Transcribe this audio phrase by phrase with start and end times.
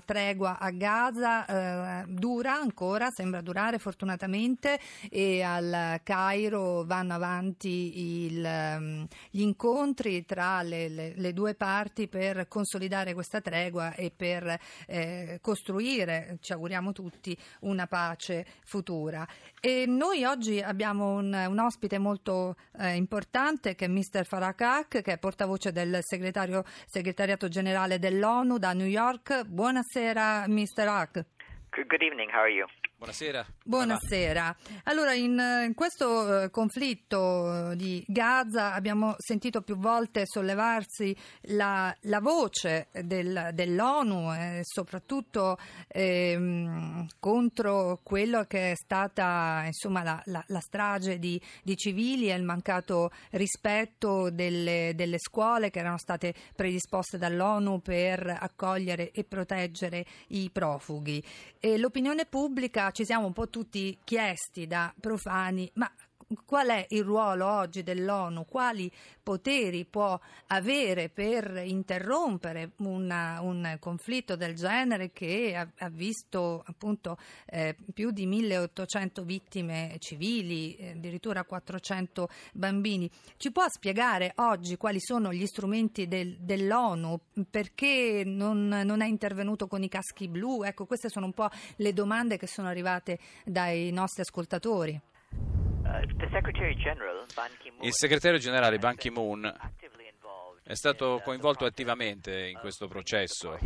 [0.00, 4.78] tregua a Gaza eh, dura ancora, sembra durare fortunatamente
[5.10, 12.08] e al Cairo vanno avanti il, ehm, gli incontri tra le, le, le, due parti
[12.08, 19.26] per consolidare questa tregua e per eh, costruire, ci auguriamo tutti, una pace futura.
[19.60, 24.24] E noi oggi abbiamo un, un ospite molto eh, importante che è Mr.
[24.24, 29.44] Farakak, che è portavoce del segretariato generale dell'ONU da New York.
[29.44, 30.86] Buonasera, Mr.
[30.86, 31.14] Hack.
[31.72, 32.66] Good evening, how are you?
[32.96, 33.44] Buonasera.
[33.64, 34.56] Buonasera.
[34.84, 41.14] Allora, in, in questo uh, conflitto uh, di Gaza abbiamo sentito più volte sollevarsi
[41.48, 45.58] la, la voce del, dell'ONU e soprattutto
[45.88, 52.34] ehm, contro quello che è stata insomma, la, la, la strage di, di, civili e
[52.34, 60.06] il mancato rispetto delle, delle scuole che erano state predisposte dall'ONU per accogliere e proteggere
[60.28, 61.22] i profughi.
[61.58, 65.90] E l'opinione pubblica ci siamo un po' tutti chiesti da profani, ma
[66.44, 68.90] qual è il ruolo oggi dell'ONU, quali
[69.22, 70.18] poteri può
[70.48, 78.10] avere per interrompere una, un conflitto del genere che ha, ha visto appunto eh, più
[78.10, 83.10] di 1800 vittime civili, eh, addirittura 400 bambini.
[83.36, 87.18] Ci può spiegare oggi quali sono gli strumenti del, dell'ONU?
[87.50, 90.62] Perché non, non è intervenuto con i caschi blu?
[90.62, 95.00] Ecco, queste sono un po' le domande che sono arrivate dai nostri ascoltatori.
[97.80, 99.70] Il segretario generale Ban Ki-moon
[100.62, 103.58] è stato coinvolto attivamente in questo processo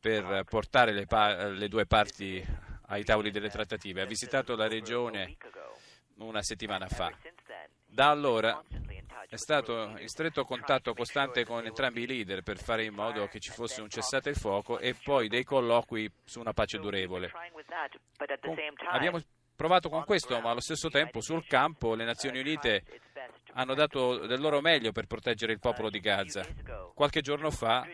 [0.00, 2.44] per portare le, pa- le due parti
[2.86, 4.02] ai tavoli delle trattative.
[4.02, 5.36] Ha visitato la regione
[6.16, 7.10] una settimana fa.
[7.86, 8.62] Da allora
[9.28, 13.38] è stato in stretto contatto costante con entrambi i leader per fare in modo che
[13.38, 17.30] ci fosse un cessate il fuoco e poi dei colloqui su una pace durevole.
[18.90, 19.20] Abbiamo
[19.62, 22.82] provato con questo, ma allo stesso tempo sul campo le Nazioni Unite
[23.52, 26.44] hanno dato del loro meglio per proteggere il popolo di Gaza.
[26.92, 27.86] Qualche giorno fa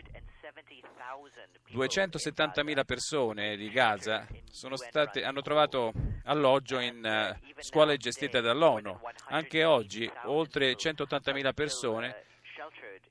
[1.71, 5.93] 270.000 persone di Gaza state, hanno trovato
[6.23, 8.99] alloggio in uh, scuole gestite dall'ONU.
[9.27, 12.23] Anche oggi oltre 180.000 persone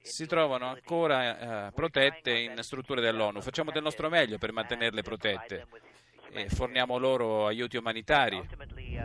[0.01, 3.41] si trovano ancora uh, protette in strutture dell'ONU.
[3.41, 5.88] Facciamo del nostro meglio per mantenerle protette
[6.31, 8.41] e forniamo loro aiuti umanitari,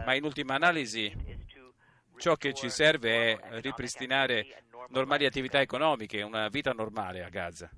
[0.06, 1.12] ma in ultima analisi
[2.18, 7.70] ciò che ci serve è ripristinare normali attività economiche, una vita normale a Gaza.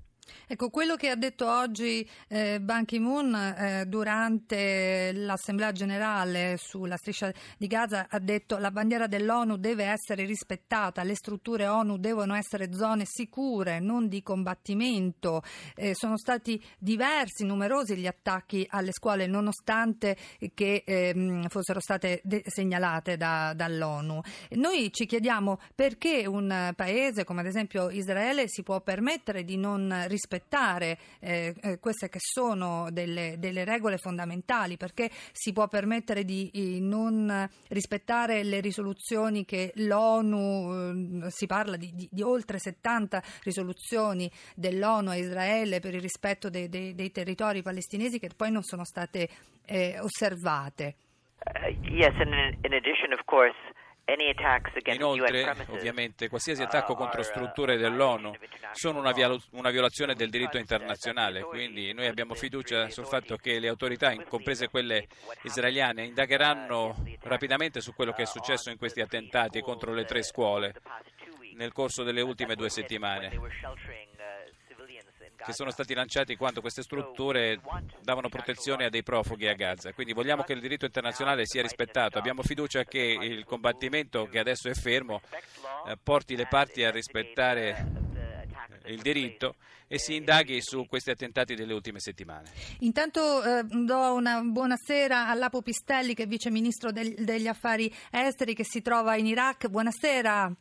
[0.48, 7.32] Ecco, quello che ha detto oggi eh, Ban Ki-moon eh, durante l'Assemblea generale sulla striscia
[7.56, 12.34] di Gaza ha detto che la bandiera dell'ONU deve essere rispettata, le strutture ONU devono
[12.34, 15.42] essere zone sicure, non di combattimento.
[15.74, 20.16] Eh, sono stati diversi, numerosi gli attacchi alle scuole nonostante
[20.54, 24.20] che ehm, fossero state de- segnalate da, dall'ONU.
[24.50, 29.88] Noi ci chiediamo perché un paese come ad esempio Israele si può permettere di non
[29.88, 36.24] rispettare rispettare eh, eh, queste che sono delle, delle, regole fondamentali, perché si può permettere
[36.24, 43.22] di non rispettare le risoluzioni che l'ONU, eh, si parla di, di, di, oltre 70
[43.42, 48.62] risoluzioni dell'ONU a Israele per il rispetto dei, dei, dei territori palestinesi che poi non
[48.62, 49.28] sono state
[49.66, 50.94] eh, osservate.
[51.44, 52.32] Uh, yes, and
[52.64, 53.54] in addition, of course,
[54.92, 58.32] Inoltre, ovviamente, qualsiasi attacco contro strutture dell'ONU
[58.70, 63.58] sono una, viola- una, violazione del diritto internazionale, quindi noi abbiamo fiducia sul fatto che
[63.58, 65.08] le autorità, comprese quelle
[65.42, 70.74] israeliane, indagheranno rapidamente su quello che è successo in questi attentati contro le tre scuole
[71.54, 73.30] nel corso delle ultime due settimane
[75.36, 77.60] che sono stati lanciati quando queste strutture
[78.02, 79.92] davano protezione a dei profughi a Gaza.
[79.92, 82.18] Quindi vogliamo che il diritto internazionale sia rispettato.
[82.18, 85.20] Abbiamo fiducia che il combattimento che adesso è fermo
[85.86, 88.04] eh, porti le parti a rispettare
[88.86, 89.56] il diritto
[89.88, 92.50] e si indaghi su questi attentati delle ultime settimane.
[92.80, 97.92] Intanto eh, do una buonasera a Lapo Pistelli che è vice ministro del, degli affari
[98.10, 99.68] esteri che si trova in Iraq.
[99.68, 100.52] Buonasera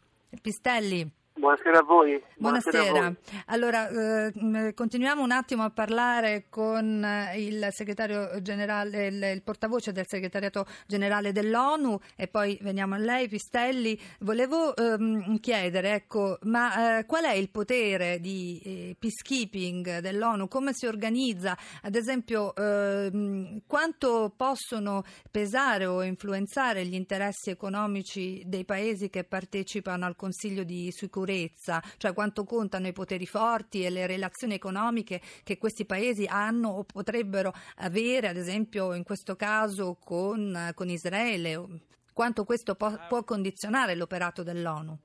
[0.42, 1.24] Pistelli.
[1.38, 2.24] Buonasera a voi.
[2.38, 2.78] Buonasera.
[2.78, 3.18] Buonasera a voi.
[3.48, 9.92] Allora, eh, continuiamo un attimo a parlare con eh, il segretario generale, il, il, portavoce
[9.92, 14.00] del segretariato generale dell'ONU e poi veniamo a lei, Pistelli.
[14.20, 20.48] Volevo ehm, chiedere, ecco, ma eh, qual è il potere di eh, peacekeeping dell'ONU?
[20.48, 21.58] Come si organizza?
[21.82, 30.06] Ad esempio, ehm, quanto possono pesare o influenzare gli interessi economici dei paesi che partecipano
[30.06, 31.24] al Consiglio di sicurezza?
[31.26, 36.70] Sicurezza, cioè quanto contano i poteri forti e le relazioni economiche che questi paesi hanno
[36.70, 41.82] o potrebbero avere, ad esempio in questo caso con, con Israele,
[42.14, 44.98] quanto questo può, può condizionare l'operato dell'ONU.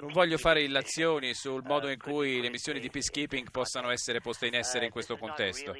[0.00, 4.48] Non voglio fare illazioni sul modo in cui le missioni di peacekeeping possano essere poste
[4.48, 5.76] in essere in questo contesto.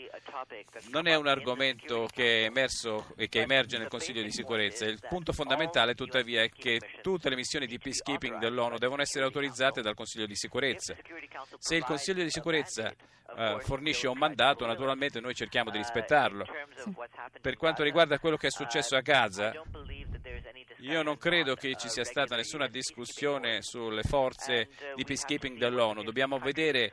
[0.92, 4.84] Non è un argomento che è emerso e che emerge nel Consiglio di sicurezza.
[4.84, 9.82] Il punto fondamentale, tuttavia, è che tutte le missioni di peacekeeping dell'ONU devono essere autorizzate
[9.82, 10.94] dal Consiglio di sicurezza.
[11.58, 12.94] Se il Consiglio di sicurezza
[13.34, 16.46] uh, fornisce un mandato, naturalmente noi cerchiamo di rispettarlo.
[17.40, 19.52] Per quanto riguarda quello che è successo a Gaza,
[20.80, 26.02] io non credo che ci sia stata nessuna discussione sulle forze di peacekeeping dell'ONU.
[26.02, 26.92] Dobbiamo vedere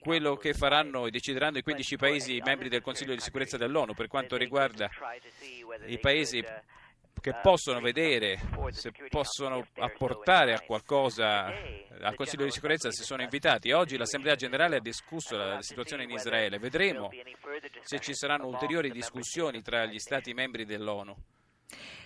[0.00, 4.06] quello che faranno e decideranno i 15 paesi membri del Consiglio di sicurezza dell'ONU per
[4.06, 4.88] quanto riguarda
[5.86, 6.44] i paesi
[7.20, 8.38] che possono vedere
[8.70, 11.46] se possono apportare a qualcosa
[12.00, 13.70] al Consiglio di sicurezza se sono invitati.
[13.72, 16.58] Oggi l'Assemblea generale ha discusso la situazione in Israele.
[16.58, 17.10] Vedremo
[17.82, 21.16] se ci saranno ulteriori discussioni tra gli Stati membri dell'ONU.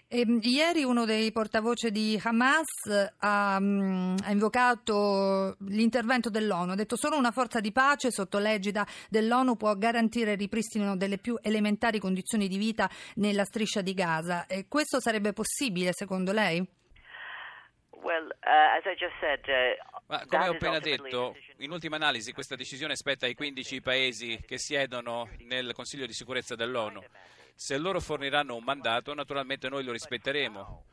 [0.08, 6.76] E, ehm, ieri uno dei portavoce di Hamas ha, um, ha, invocato l'intervento dell'ONU, ha
[6.76, 11.36] detto solo una forza di pace sotto l'egida dell'ONU può garantire il ripristino delle più
[11.42, 14.46] elementari condizioni di vita nella striscia di Gaza.
[14.46, 16.64] E questo sarebbe possibile secondo lei?
[17.90, 23.26] Well, uh, said, uh, Ma come ho appena detto, in ultima analisi questa decisione spetta
[23.26, 27.02] ai 15 paesi che siedono nel Consiglio di sicurezza dell'ONU.
[27.58, 30.84] Se loro forniranno un mandato, naturalmente noi lo rispetteremo.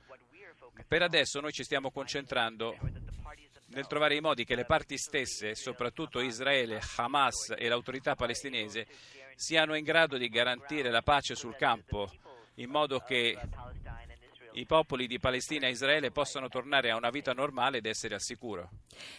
[0.87, 2.77] Per adesso noi ci stiamo concentrando
[3.67, 8.87] nel trovare i modi che le parti stesse, soprattutto Israele, Hamas e l'autorità palestinese,
[9.35, 12.09] siano in grado di garantire la pace sul campo,
[12.55, 13.37] in modo che
[14.53, 18.21] i popoli di Palestina e Israele possano tornare a una vita normale ed essere al
[18.21, 18.69] sicuro.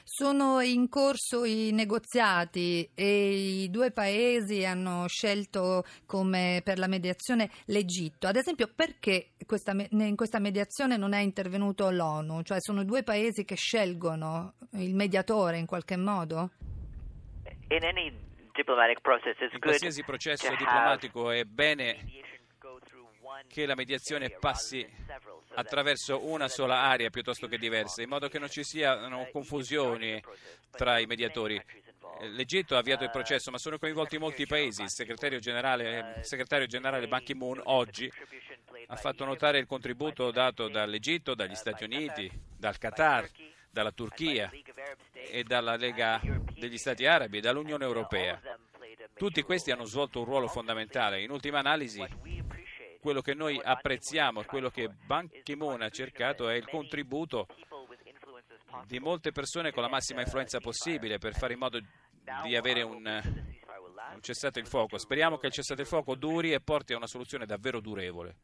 [0.03, 7.51] Sono in corso i negoziati e i due paesi hanno scelto come per la mediazione
[7.67, 8.27] l'Egitto.
[8.27, 12.43] Ad esempio, perché questa, in questa mediazione non è intervenuto l'ONU?
[12.43, 16.51] Cioè sono due paesi che scelgono il mediatore in qualche modo?
[19.55, 22.23] In qualsiasi processo diplomatico è bene
[23.49, 24.87] che la mediazione passi
[25.55, 30.23] attraverso una sola area piuttosto che diverse, in modo che non ci siano confusioni
[30.71, 31.63] tra i mediatori.
[32.21, 34.83] L'Egitto ha avviato il processo, ma sono coinvolti molti paesi.
[34.83, 38.11] Il segretario generale, il segretario generale Ban Ki-moon oggi
[38.87, 43.29] ha fatto notare il contributo dato dall'Egitto, dagli Stati Uniti, dal Qatar,
[43.71, 44.51] dalla Turchia
[45.13, 46.21] e dalla Lega
[46.57, 48.41] degli Stati Arabi e dall'Unione Europea.
[49.15, 51.23] Tutti questi hanno svolto un ruolo fondamentale.
[51.23, 52.05] In ultima analisi,
[53.05, 57.47] quello che noi apprezziamo quello che Ban Ki-moon ha cercato è il contributo
[58.87, 61.79] di molte persone con la massima influenza possibile per fare in modo
[62.45, 63.44] di avere un,
[64.15, 64.99] un cessate il fuoco.
[64.99, 68.37] Speriamo che il cessate il fuoco duri e porti a una soluzione davvero durevole.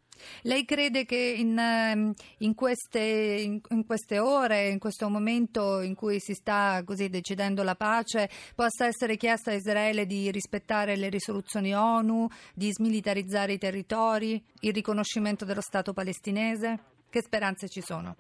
[0.42, 5.94] Lei crede che in, ehm, in, queste, in, in, queste, ore, in questo momento in
[5.94, 11.08] cui si sta così decidendo la pace, possa essere chiesta a Israele di rispettare le
[11.08, 16.78] risoluzioni ONU, di smilitarizzare i territori, il riconoscimento dello Stato palestinese?
[17.08, 18.16] Che speranze ci sono?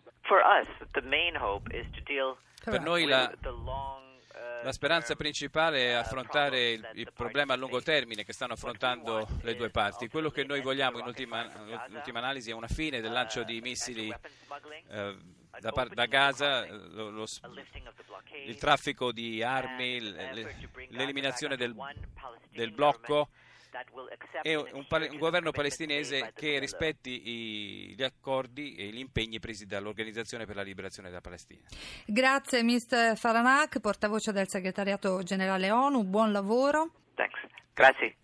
[2.62, 3.32] Per noi la,
[4.62, 9.54] la speranza principale è affrontare il, il, problema a lungo termine che stanno affrontando le
[9.54, 10.08] due parti.
[10.08, 11.44] Quello che noi vogliamo in ultima,
[11.88, 14.14] in ultima analisi è una fine del lancio di missili
[14.88, 15.16] eh,
[15.58, 17.26] da, da, Gaza, lo, lo,
[18.46, 20.00] il traffico di armi,
[20.90, 21.74] l'eliminazione del,
[22.50, 23.28] del blocco
[24.42, 30.46] e un, un, governo palestinese che rispetti i, gli accordi e gli impegni presi dall'Organizzazione
[30.46, 31.62] per la Liberazione della Palestina.
[32.06, 33.16] Grazie Mr.
[33.16, 36.90] Faranak, portavoce del segretariato generale ONU, buon lavoro.
[37.14, 37.40] Thanks.
[37.74, 38.16] Grazie.